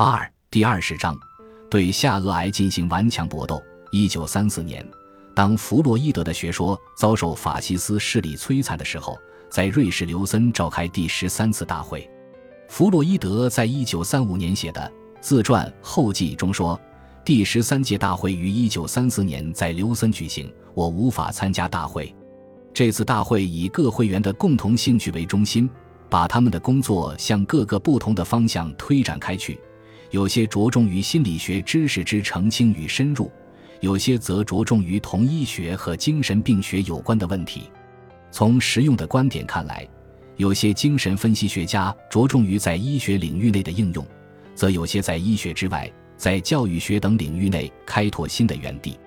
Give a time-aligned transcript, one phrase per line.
[0.00, 1.14] 八二第二十章，
[1.70, 3.62] 对下颚癌进行顽强搏斗。
[3.92, 4.82] 一九三四年，
[5.34, 9.14] 当弗洛伊德的学说遭受法西斯势力摧残的时候，
[9.50, 12.08] 在瑞士刘森召开第十三次大会。
[12.66, 14.90] 弗洛伊德在一九三五年写的
[15.20, 16.80] 自传后记中说
[17.22, 22.16] ：“第十三届大会于一九三四年在刘森举行，我无法参加大会。
[22.72, 25.68] 这次大会以各会员的共同兴趣为中心，
[26.08, 29.60] 把他们的工作向各个不同的方向推展开去。
[30.10, 33.30] 有些着重于心理学知识之澄清与深入，
[33.80, 37.70] 有些则着重于同医学和精神病学有关的问题。
[38.30, 39.86] 从实用的观点看来。”
[40.36, 44.02] 有些精神分析学家着重于在医学领域内的应用，
[44.54, 48.98] 则有些在医学之外，在教育学等领域内开拓新的园地。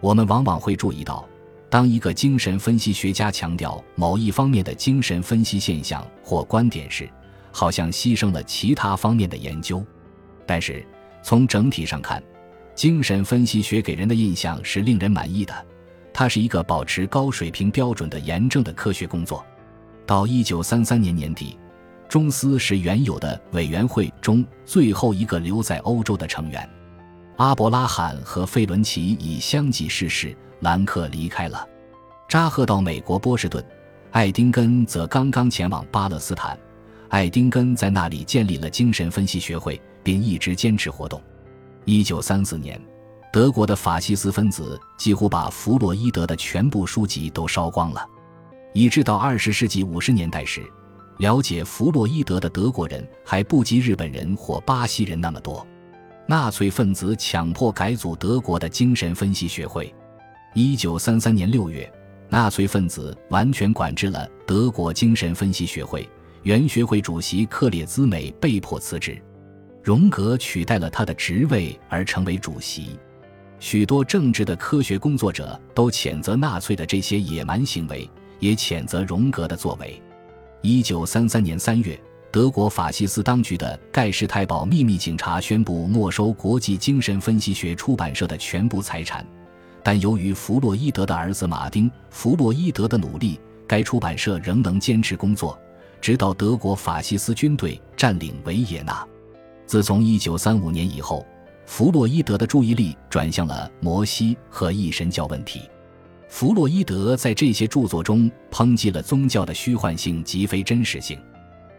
[0.00, 1.24] 我们往往会注意到，
[1.70, 7.08] 当一个精神分析学家强调某一方面的精神分析现象或观点时，
[7.52, 9.86] 好像牺牲了其他方面的研究。
[10.46, 10.84] 但是
[11.22, 12.22] 从整体上看，
[12.74, 15.54] 精神分析学给人的印象是令人满意的，
[16.12, 19.44] 它是一个保持高水平标准的严正的科学工作。
[20.06, 21.56] 到一九三三年年底，
[22.08, 26.68] 中斯是原有的委员会中最后一个留在欧洲的成员。
[27.36, 31.66] 阿伯拉罕和费伦奇已相继逝世，兰克离开了，
[32.28, 33.64] 扎赫到美国波士顿，
[34.10, 36.58] 爱丁根则刚刚前往巴勒斯坦。
[37.12, 41.20] 爱丁根在那里建立了精神分析学会，并一直坚持活动。
[41.84, 42.80] 一九三四年，
[43.30, 48.02] 德国的法西斯分子几乎把弗洛伊德的全部书籍都烧光了。
[48.72, 50.62] 以致到二十世纪五十年代时，
[51.18, 55.66] 了解弗洛伊德的德国人还不及日本人或巴西人那么多。
[56.26, 59.94] 纳粹分子强迫改组德国的精神分析学会。
[60.54, 61.92] 一九三三年六月，
[62.30, 66.08] 纳粹分子完全管制了德国精神分析学会，
[66.42, 69.20] 原学会主席克列兹美被迫辞职，
[69.82, 72.98] 荣格取代了他的职位而成为主席。
[73.58, 78.08] 许多政治的科学工作者都谴责纳粹的这些野蛮行为。
[78.42, 80.02] 也谴责荣格的作为。
[80.62, 81.96] 一九三三年三月，
[82.32, 89.24] 德国法西斯当局的盖世太保秘密警察宣布没收国际精神分析学出版社的全部财产，
[89.80, 95.56] 但由于弗洛伊德的儿子马丁·弗洛伊德的努力，该出版社仍能坚持工作，
[96.02, 99.06] 直到德国法西斯军队占领维也纳。
[99.64, 101.24] 自从一九三五年以后，
[101.64, 105.62] 弗洛伊德的注意力转向了摩西和异神教问题。
[106.28, 111.18] 弗洛伊德在这些著作中抨击了宗教的虚幻性及非真实性。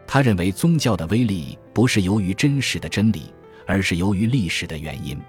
[0.07, 3.33] 他认为宗教的威力不是由于真实的真理，
[3.67, 5.19] 而是由于历史的原因。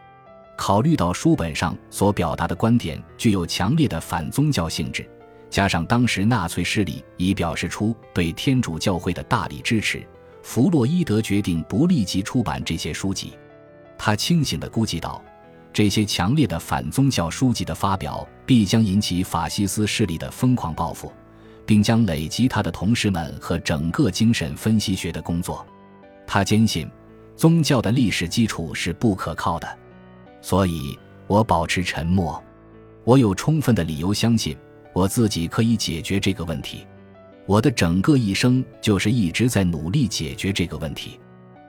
[0.56, 5.08] 考虑到书本上所表达的观点具有强烈的反宗教性质，
[5.54, 10.04] 加上当时纳粹势力已表示出对天主教会的大力支持，
[10.42, 13.34] 弗洛伊德决定不立即出版这些书籍。
[13.96, 15.22] 他清醒地估计到。
[15.72, 21.12] 这些强烈的反宗教书籍的发表，必将引起法西斯势力的疯狂报复，
[21.64, 25.64] 并将累积他的同事们和整个精神分析学的工作。
[26.26, 26.90] 他坚信，
[27.36, 29.78] 宗教的历史基础是不可靠的，
[30.42, 30.98] 所以
[31.28, 32.42] 我保持沉默。
[33.04, 34.56] 我有充分的理由相信，
[34.94, 36.86] 我自己可以解决这个问题。
[37.44, 41.20] 我的整个一生就是一直在努力解决这个问题。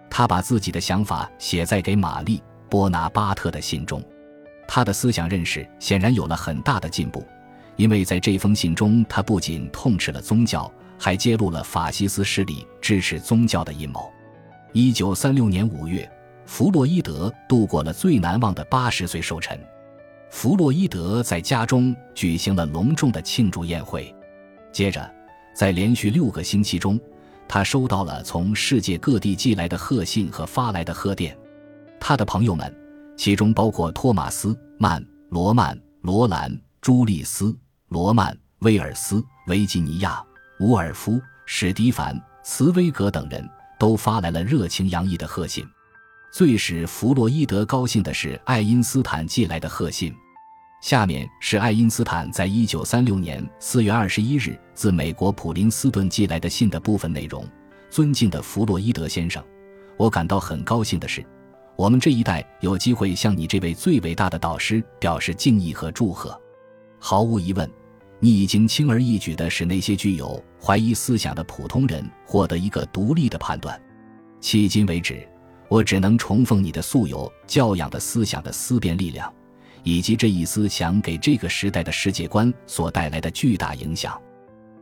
[0.10, 2.42] 他把自己的想法写在给玛丽。
[2.68, 4.04] 波拿巴特的信中，
[4.68, 7.24] 他的思想认识显然有了很大的进步，
[7.76, 10.70] 因为在这封信中，他不仅痛斥了宗教，
[11.00, 14.12] 还揭露了法西斯势力支持宗教的阴谋。
[14.74, 16.12] 一九三六年五月，
[16.46, 19.58] 弗洛伊德度过了最难忘的八十岁寿辰。
[20.30, 24.14] 弗洛伊德在家中举行了隆重的庆祝宴会。
[24.72, 25.10] 接着，
[25.56, 27.00] 在连续六个星期中，
[27.48, 31.38] 他收到了从世界各地寄来的贺信和发来的贺电。
[32.00, 32.74] 他的朋友们，
[33.16, 37.56] 其中包括托马斯·曼、罗曼、罗兰、朱利斯、
[37.88, 40.22] 罗曼、威尔斯、维吉尼亚、
[40.60, 43.48] 伍尔夫、史蒂凡、茨威格等人
[43.80, 45.66] 都发来了热情洋溢的贺信。
[46.38, 50.14] 最使弗洛伊德高兴的是爱因斯坦寄来的贺信。
[50.82, 57.48] 下面是爱因斯坦在一九三六年四月二十一日自美国普林斯顿寄来的信的部分内容：
[57.90, 59.42] 尊敬的弗洛伊德先生，
[59.96, 61.26] 我感到很高兴的是。
[61.78, 66.38] 我们这一代有机会向你这位最伟大的导师表示敬意和祝贺。
[67.00, 67.72] 毫无疑问，
[68.20, 73.82] 你已经轻而易举地使那些具有怀疑思想的普通人获得一个独立的判断。
[74.42, 75.26] 迄今为止，
[75.68, 79.32] 我只能重奉你的素有教养的思想的思辨力量，
[79.84, 84.20] 以及这一思想给这个时代的世界观所带来的巨大影响。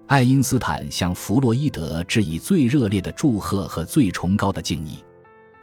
[0.08, 5.04] 爱因斯坦向弗洛伊德致以最热烈的祝贺和最崇高的敬意。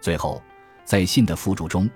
[0.00, 0.42] 最后。
[0.82, 1.88] 在信的附注中，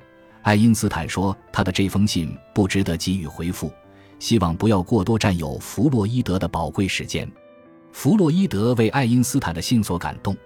[0.42, 3.72] 爱因斯坦说他的这封信不值得给予回复，
[4.20, 7.28] 希望不要过多占有弗洛伊德的宝贵时间。
[7.90, 10.36] 弗洛伊德为爱因斯坦的信所感动，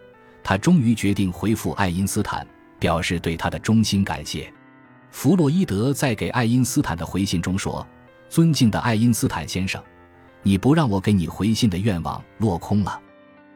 [0.42, 2.46] 他终于决定回复爱因斯坦，
[2.78, 4.52] 表示对他的衷心感谢。
[5.10, 7.86] 弗洛伊德在给爱因斯坦的回信中说
[8.28, 9.82] ：“尊敬的爱因斯坦先生，
[10.42, 13.00] 你不让我给你回信的愿望落空了。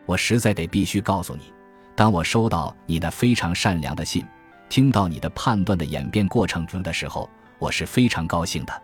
[0.06, 1.52] 我实在得必须告诉你，
[1.94, 4.24] 当我收到你的非常善良的信，
[4.69, 7.28] 听到你的判断的演变过程中的时候，
[7.58, 8.82] 我是非常高兴的。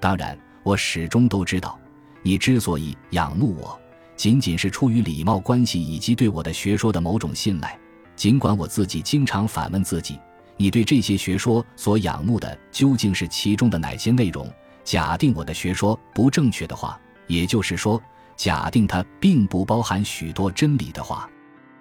[0.00, 1.78] 当然，我始终都知道，
[2.22, 3.80] 你之所以仰慕我，
[4.16, 7.78] 仅仅是出于礼貌关系以及对我的学说的某种信赖。
[8.20, 10.20] 尽管我自己经常反问自己。”
[10.58, 14.46] 你对这些学说所仰慕的究竟是其中的哪些内容？
[14.84, 17.98] 假定我的学说不正确的话，也就是说，
[18.36, 21.26] 假定它并不包含许多真理的话，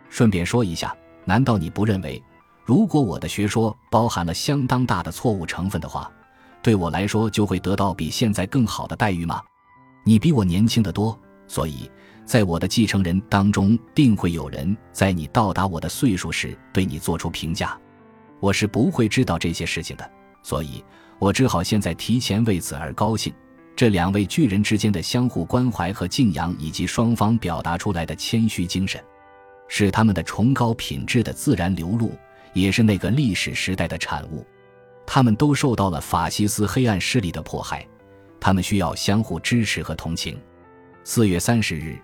[0.08, 0.96] 顺便说一下，
[1.26, 2.24] 难道你不认为，
[2.64, 6.10] 如果我的学说包含了相当大的错误成分的话，
[6.62, 9.42] 对我来说就会得到比现在更好的待遇吗？
[10.06, 11.20] 你比我年轻得多，
[11.50, 11.92] 所以
[12.30, 17.76] 在我的继承人当中，定会有人在你到达我的岁数时对你做出评价。
[18.40, 20.08] 我是不会知道这些事情的，
[20.44, 20.86] 所以
[21.18, 23.34] 我只好现在提前为此而高兴。
[23.76, 29.04] 这两位巨人之间的相互关怀和敬仰，以及双方表达出来的谦虚精神，
[29.68, 32.12] 是他们的崇高品质的自然流露，
[32.54, 34.46] 也是那个历史时代的产物。
[35.04, 37.84] 他们都受到了法西斯黑暗势力的迫害，
[38.40, 40.40] 他们需要相互支持和同情。
[41.04, 41.98] 四月三十日，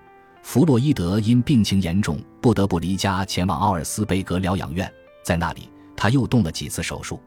[0.45, 4.89] 弗洛伊德因病情严重，不得不离家前往奥尔斯贝格疗养院，
[5.23, 5.67] 在那里。
[5.97, 7.19] 他又动了几次手术。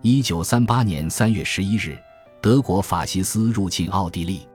[0.00, 1.94] 一九三八年三月十一日，
[2.40, 4.48] 德国法西斯入侵奥地利，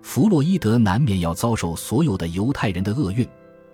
[0.00, 3.28] 弗洛伊德难免要遭受所有的犹太人的厄运。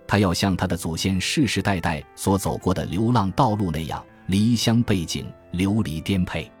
[0.05, 6.51] 他要像他的祖先世世代代所走过的流浪道路那样，离乡背井，流离颠沛。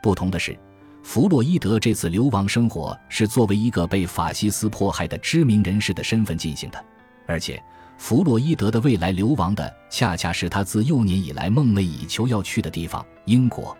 [0.00, 0.56] 不同的是，
[1.08, 6.84] 弗洛伊德这次流亡生活是作为一个被法西斯迫害的知名人士的身份进行的，
[7.26, 7.58] 而且。
[7.96, 13.74] 弗洛伊德的未来流亡的，恰恰是他自幼年以来梦寐以求要去的地方——英国。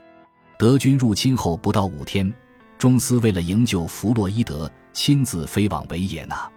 [0.59, 2.33] 德军入侵后不到五天，
[2.79, 6.51] 中斯为了营救弗洛伊德，亲自飞往维也纳。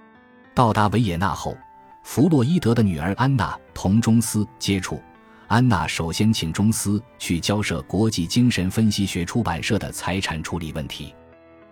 [0.56, 1.54] 到达维也纳后，
[2.02, 5.02] 弗洛伊德的女儿安娜同中斯接触。
[5.52, 11.14] 安娜首先请中斯去交涉国际精神分析学出版社的财产处理问题。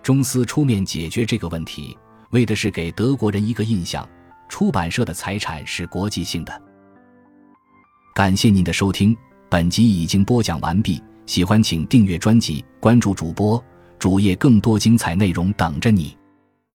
[0.04, 1.98] 中斯出面解决这个问题，
[2.32, 4.06] 为的是给德国人一个印象。
[4.50, 6.62] 出版社的财产是国际性的。
[8.14, 9.16] 感谢您的收听，
[9.50, 11.02] 本集已经播讲完毕。
[11.26, 13.64] 喜欢请订阅专辑，关注主播
[13.98, 16.18] 主页，更多精彩内容等着你。